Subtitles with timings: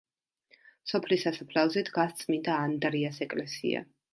[0.91, 3.89] სოფლის სასაფლაოზე დგას წმინდა ანდრიას ეკლესია.